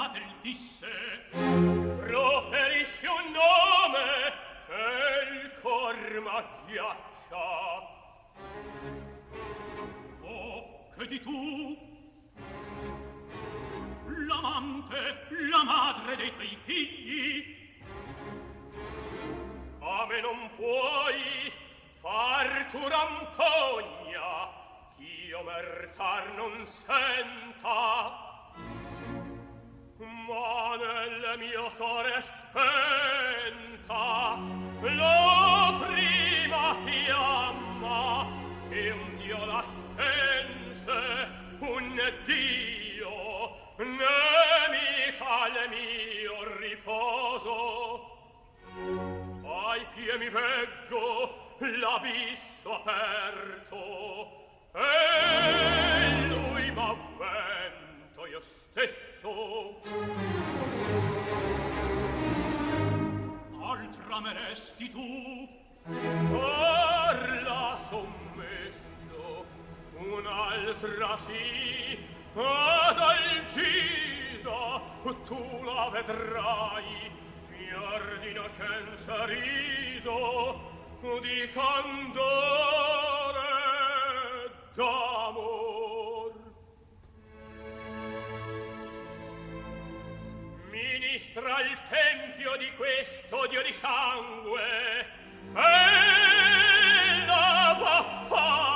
[0.00, 0.88] madre disse
[1.30, 4.32] proferisci un nome
[4.66, 4.84] che
[5.30, 7.48] il cor m'agghiaccia.
[10.22, 11.76] Oh che di tu?
[14.26, 17.74] L'amante la madre dei tuoi figli.
[19.80, 21.52] A me non puoi
[22.00, 24.48] far tu rampogna
[24.96, 28.19] ch'io mertar non senta
[30.30, 31.68] ma nel mio
[32.22, 32.68] spenta
[34.80, 38.28] la prima fiamma
[38.70, 41.28] e un dio la spense
[41.58, 47.58] un dio nemica al mio riposo.
[49.42, 53.82] Ai pie mi veggo l'abisso aperto
[54.74, 57.79] e lui m'avvenne
[58.40, 59.80] io stesso.
[63.62, 65.48] Altra me resti tu
[66.32, 69.44] parla sommesso.
[69.96, 71.98] Un'altra sì
[72.34, 74.80] ad alcisa
[75.24, 77.10] tu la vedrai.
[77.48, 80.60] Fior d'innocenza riso
[81.20, 82.38] di candore
[84.74, 85.69] d'amore.
[91.20, 95.06] sinistra il tempio di questo dio di sangue.
[95.54, 95.66] E
[97.26, 98.68] l'avappare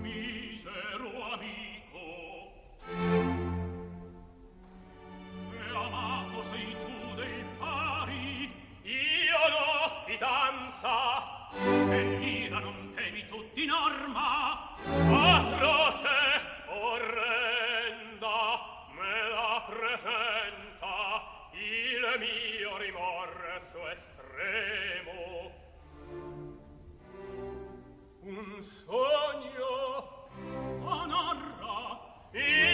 [0.00, 2.08] Misero amico.
[5.52, 13.66] E amato sei tu dei pari io l'ho fidanza e mira non temi tu di
[13.66, 16.08] norma atroce
[16.68, 18.38] orrenda
[18.96, 20.92] me la presenta.
[21.52, 25.52] Il mio rimorso estremo.
[28.20, 30.28] Un sogno
[30.82, 32.00] onorra
[32.32, 32.73] il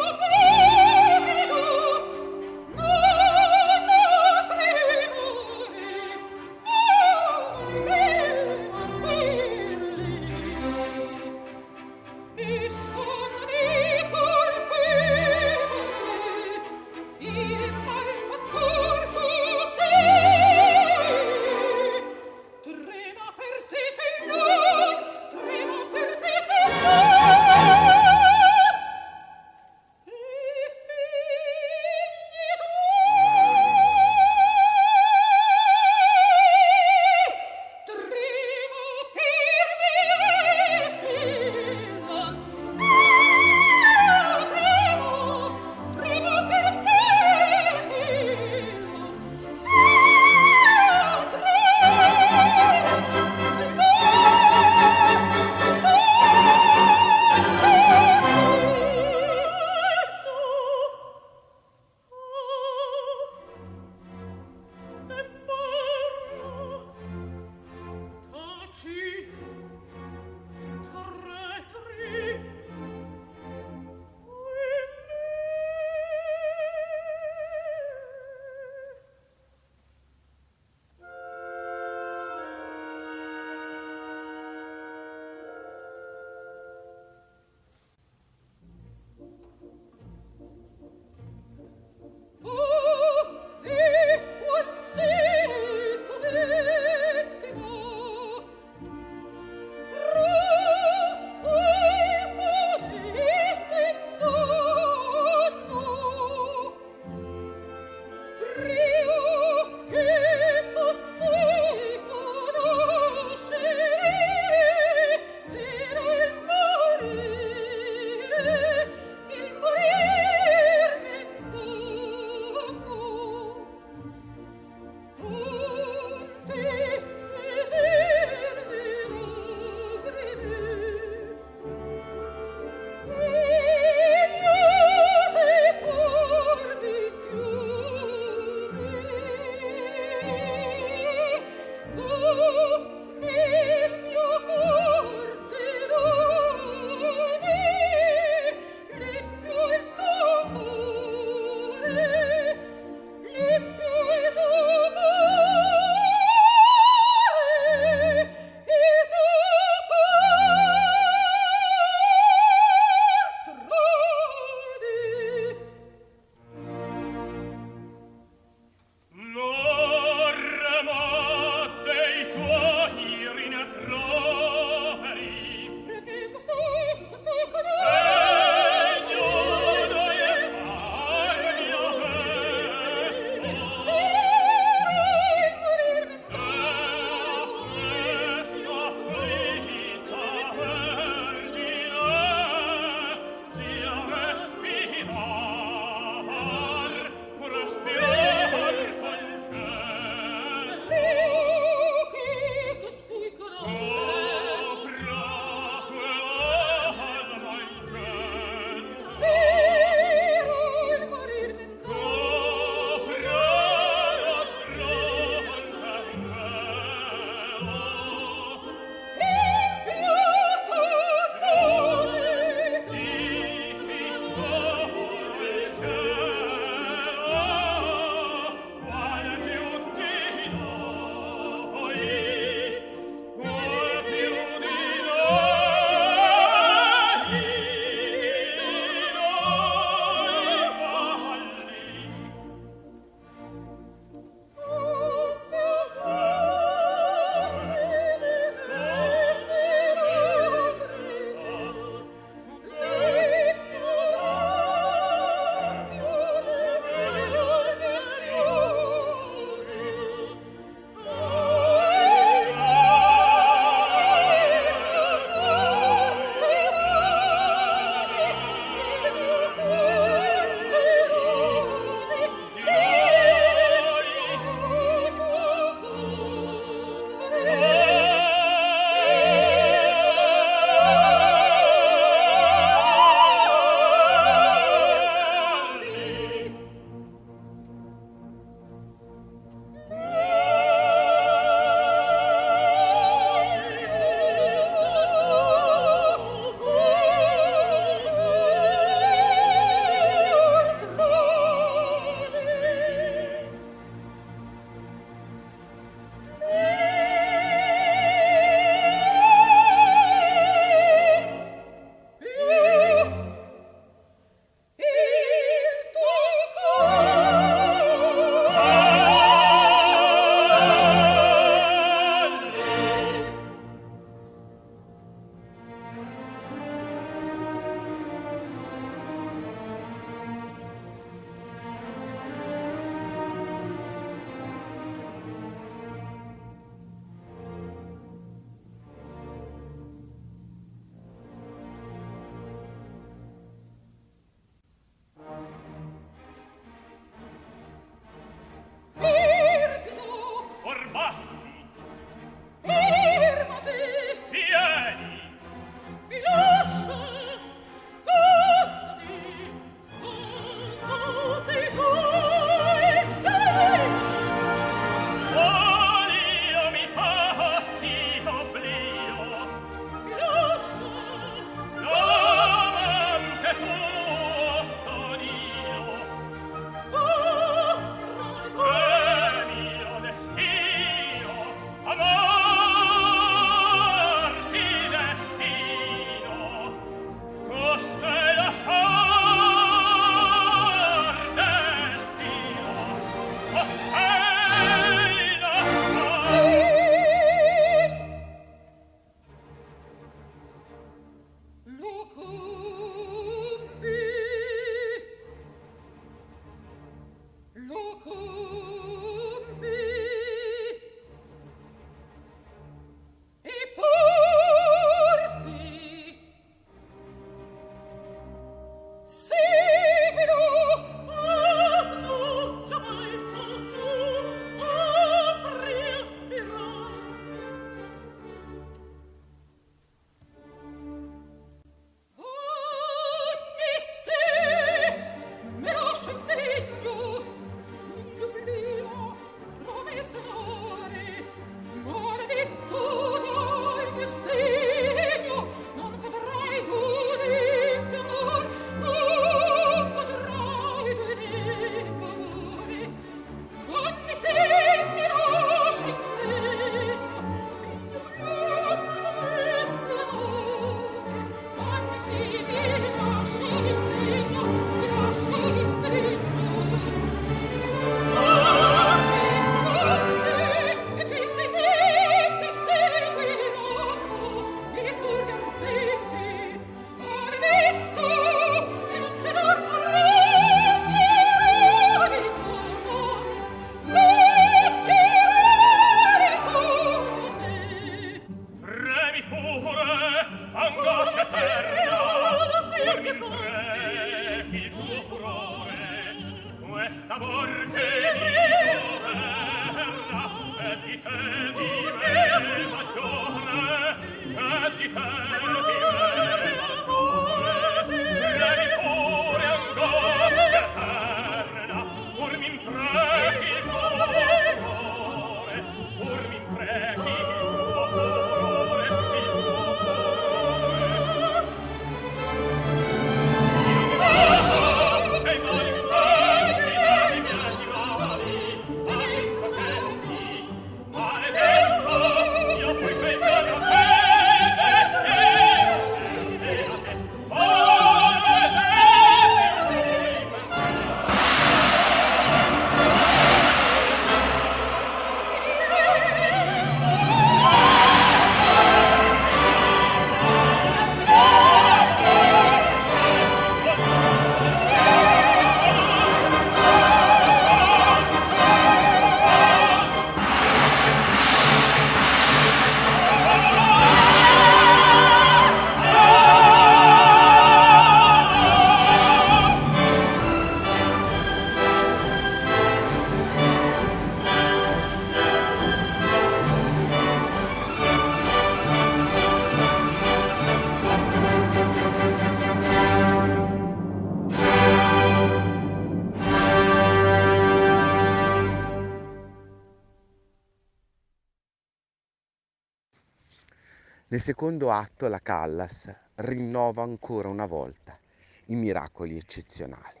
[594.16, 597.98] Nel secondo atto la Callas rinnova ancora una volta
[598.46, 600.00] i miracoli eccezionali.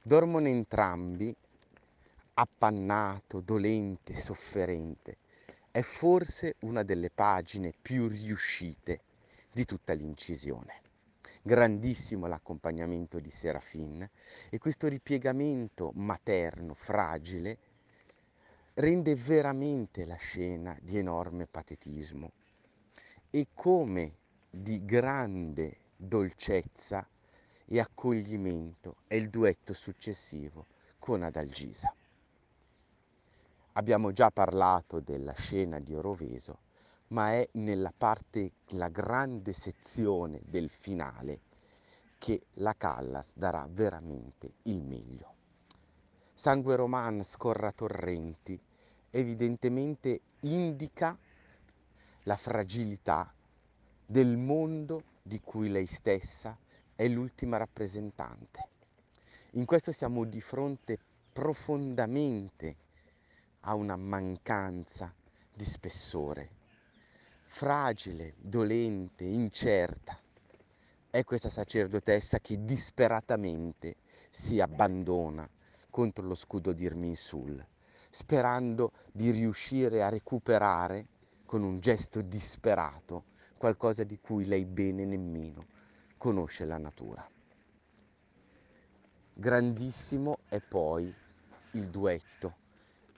[0.00, 1.36] Dormono entrambi,
[2.32, 5.18] appannato, dolente, sofferente.
[5.70, 9.02] È forse una delle pagine più riuscite
[9.52, 10.80] di tutta l'incisione.
[11.42, 14.08] Grandissimo l'accompagnamento di Serafin
[14.48, 17.58] e questo ripiegamento materno, fragile,
[18.76, 22.32] rende veramente la scena di enorme patetismo
[23.34, 24.12] e come
[24.50, 27.08] di grande dolcezza
[27.64, 30.66] e accoglimento è il duetto successivo
[30.98, 31.94] con Adalgisa.
[33.72, 36.58] Abbiamo già parlato della scena di Oroveso,
[37.08, 41.40] ma è nella parte, la grande sezione del finale
[42.18, 45.32] che la Callas darà veramente il meglio.
[46.34, 48.60] Sangue Roman scorra torrenti,
[49.08, 51.18] evidentemente indica
[52.24, 53.32] la fragilità
[54.06, 56.56] del mondo di cui lei stessa
[56.94, 58.68] è l'ultima rappresentante.
[59.52, 60.98] In questo siamo di fronte
[61.32, 62.76] profondamente
[63.60, 65.12] a una mancanza
[65.54, 66.48] di spessore,
[67.46, 70.18] fragile, dolente, incerta.
[71.10, 73.96] È questa sacerdotessa che disperatamente
[74.30, 75.48] si abbandona
[75.90, 77.64] contro lo scudo di Irminsul,
[78.10, 81.06] sperando di riuscire a recuperare
[81.52, 83.24] con un gesto disperato,
[83.58, 85.66] qualcosa di cui lei bene nemmeno
[86.16, 87.30] conosce la natura.
[89.34, 91.14] Grandissimo è poi
[91.72, 92.56] il duetto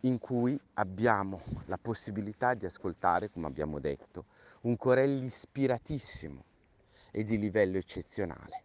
[0.01, 4.25] in cui abbiamo la possibilità di ascoltare, come abbiamo detto,
[4.63, 6.45] un Corelli ispiratissimo
[7.13, 8.65] e di livello eccezionale.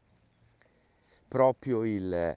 [1.27, 2.35] Proprio il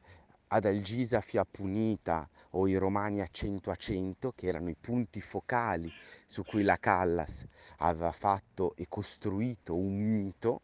[0.48, 5.90] Adalgisa Fiapunita o i Romani a 100 a 100, che erano i punti focali
[6.26, 7.46] su cui la Callas
[7.78, 10.60] aveva fatto e costruito un mito,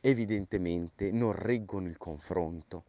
[0.00, 2.84] evidentemente non reggono il confronto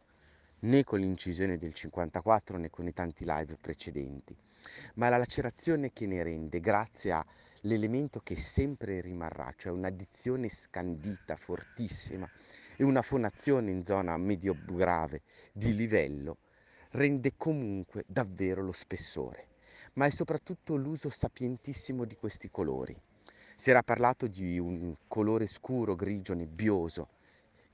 [0.60, 4.36] né con l'incisione del 54 né con i tanti live precedenti,
[4.94, 12.28] ma la lacerazione che ne rende grazie all'elemento che sempre rimarrà, cioè un'addizione scandita fortissima
[12.76, 15.22] e una fonazione in zona medio grave
[15.52, 16.38] di livello,
[16.92, 19.48] rende comunque davvero lo spessore,
[19.94, 22.98] ma è soprattutto l'uso sapientissimo di questi colori.
[23.56, 27.08] Si era parlato di un colore scuro, grigio, nebbioso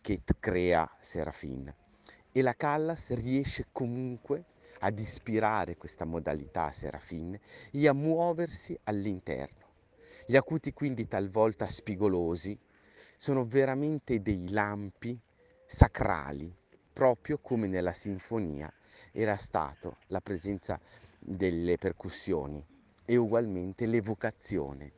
[0.01, 1.73] che crea Serafin
[2.31, 4.45] e la Callas riesce comunque
[4.81, 7.37] ad ispirare questa modalità Serafin
[7.73, 9.67] e a muoversi all'interno.
[10.27, 12.57] Gli acuti quindi talvolta spigolosi
[13.17, 15.19] sono veramente dei lampi
[15.67, 16.55] sacrali,
[16.93, 18.73] proprio come nella sinfonia
[19.13, 20.81] era stato la presenza
[21.19, 22.65] delle percussioni
[23.05, 24.93] e ugualmente l'evocazione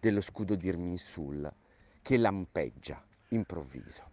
[0.00, 1.52] dello scudo di Irminsul
[2.02, 4.10] che lampeggia improvviso.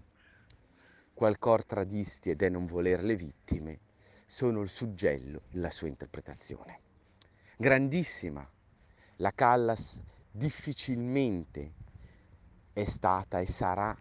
[1.13, 3.79] Qual cor tradisti ed è non voler le vittime
[4.25, 6.79] sono il suggello della sua interpretazione.
[7.57, 8.47] Grandissima,
[9.17, 9.99] la Callas
[10.31, 11.73] difficilmente
[12.71, 13.97] è stata e sarà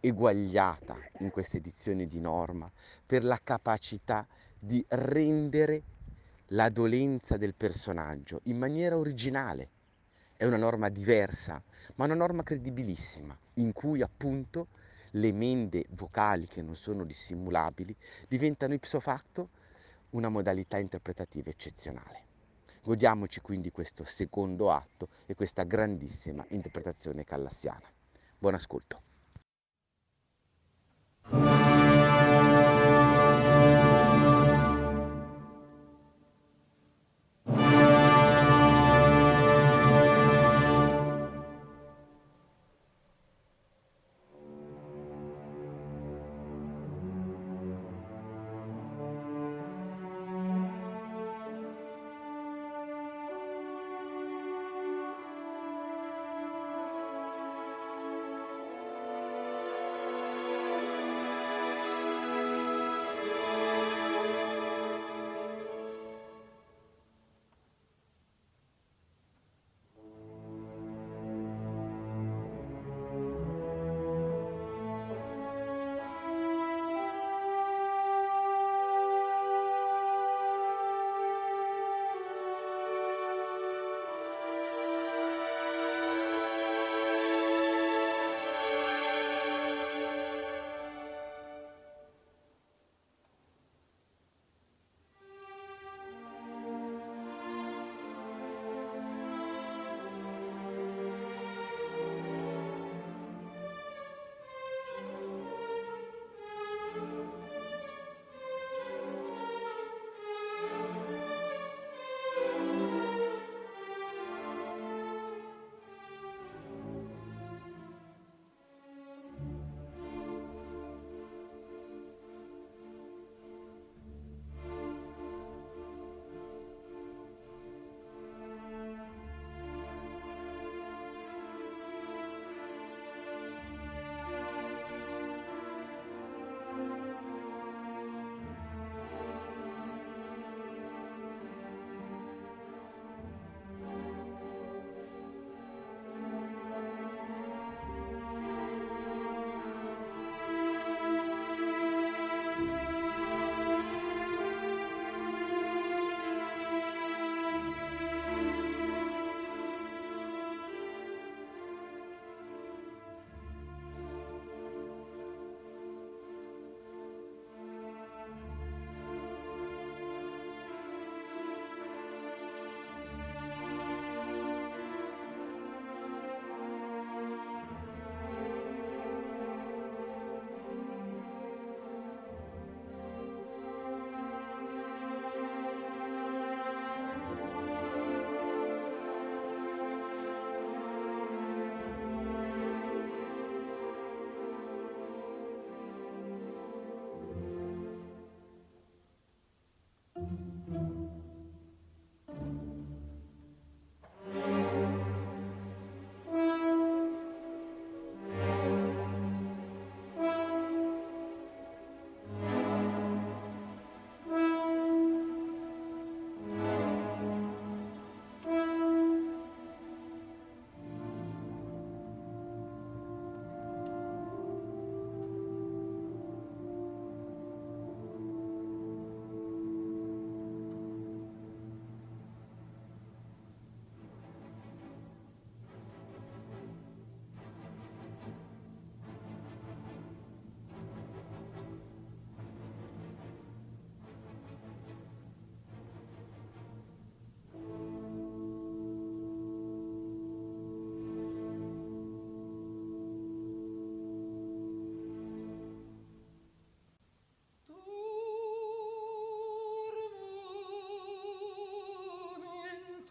[0.00, 2.70] eguagliata in questa edizione di norma
[3.04, 4.26] per la capacità
[4.58, 5.82] di rendere
[6.50, 9.70] la dolenza del personaggio in maniera originale.
[10.36, 11.62] È una norma diversa,
[11.94, 14.68] ma una norma credibilissima, in cui appunto
[15.12, 17.96] le mende vocali che non sono dissimulabili
[18.28, 19.48] diventano ipso facto
[20.10, 22.24] una modalità interpretativa eccezionale.
[22.82, 27.90] Godiamoci quindi questo secondo atto e questa grandissima interpretazione callassiana.
[28.38, 29.02] Buon ascolto.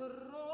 [0.05, 0.44] الروح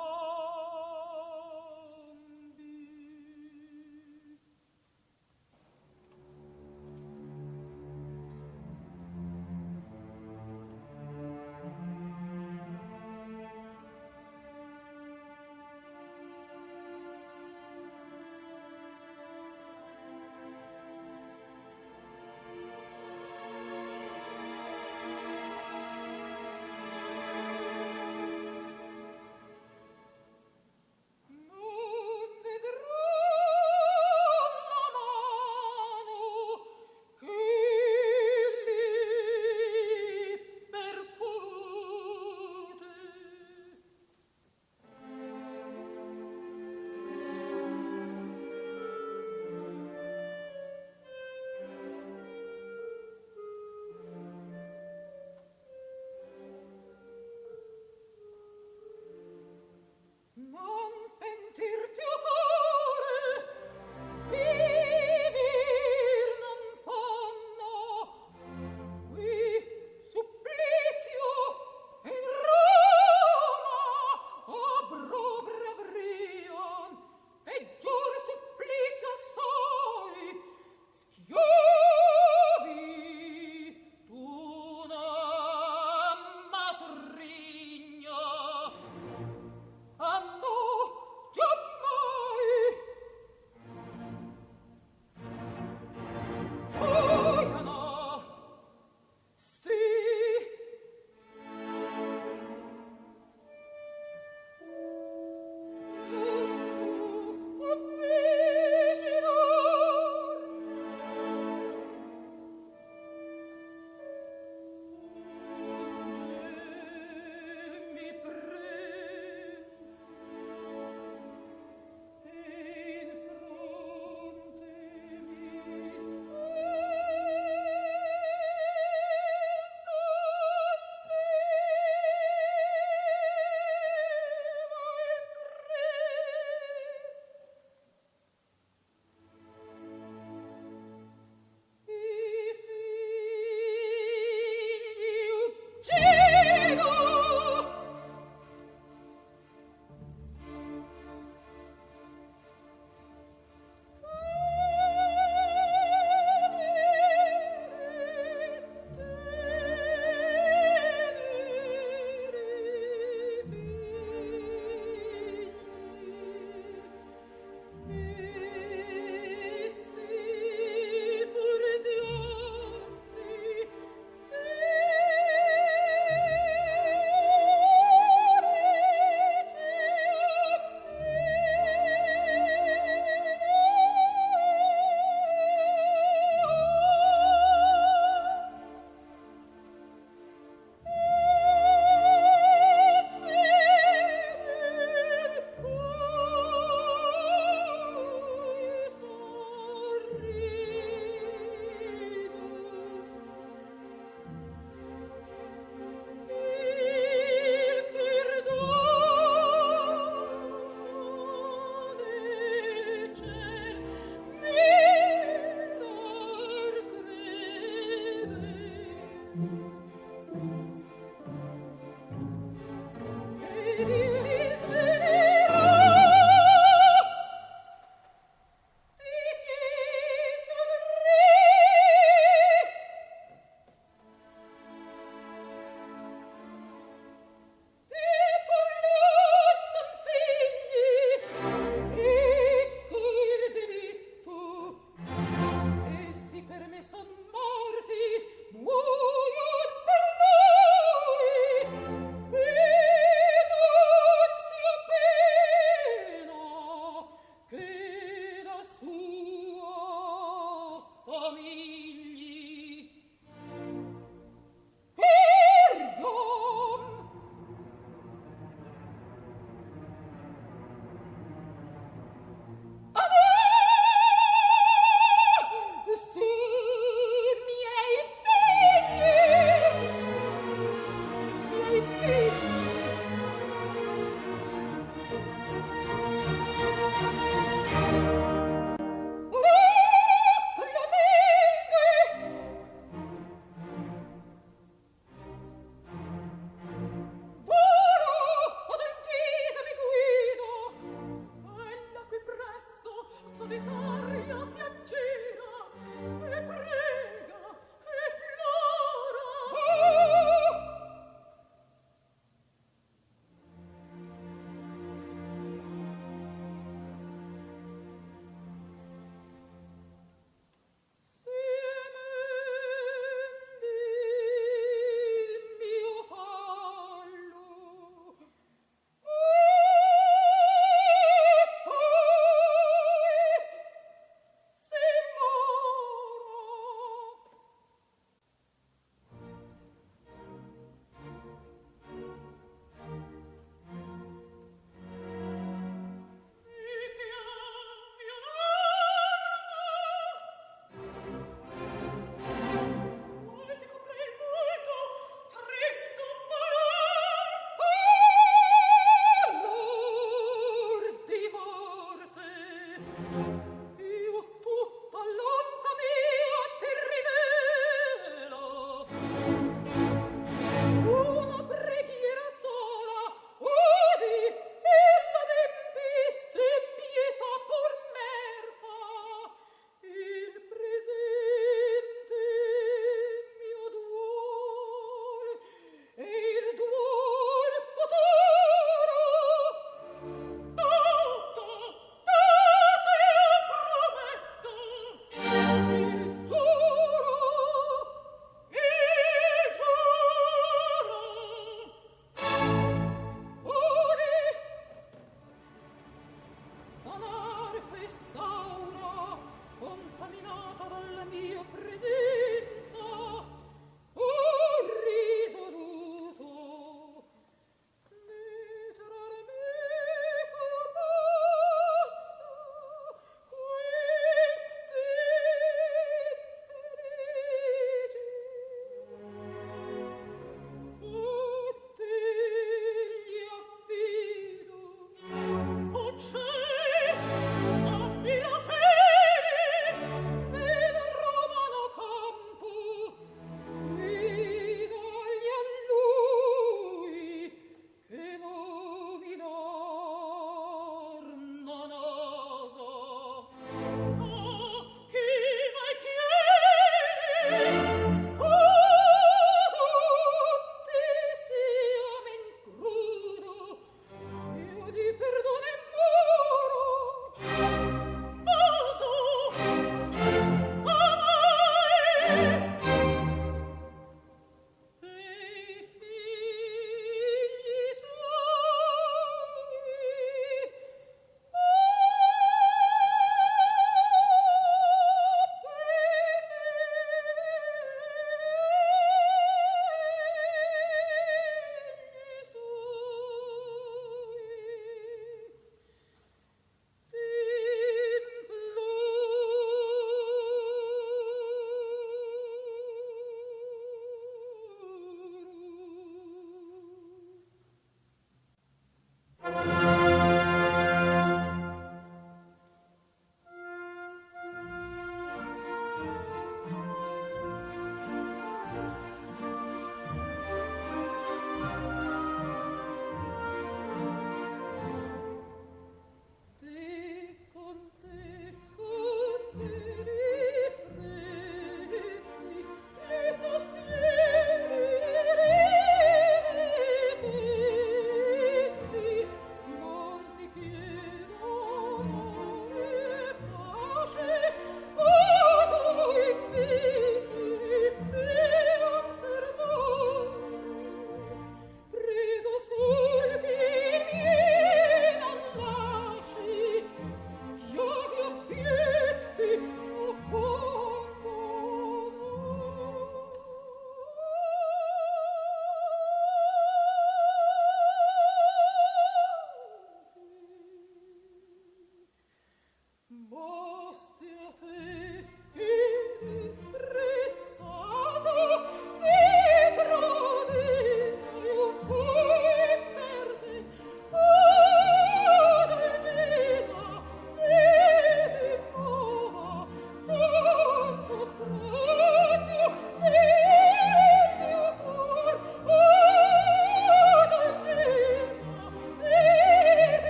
[410.32, 413.11] data dalla mia presenza.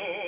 [0.00, 0.27] Oh.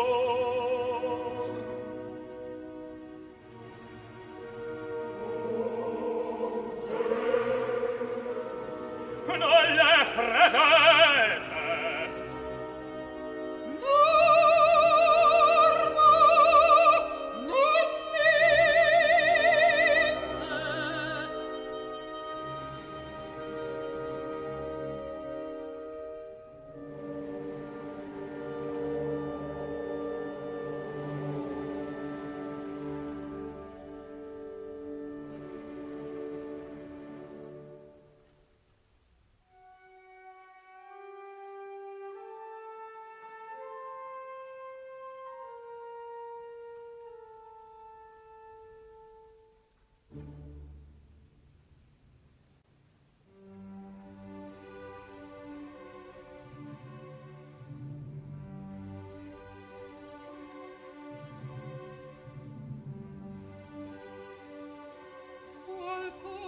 [0.00, 0.27] Oh.
[66.24, 66.47] Oh.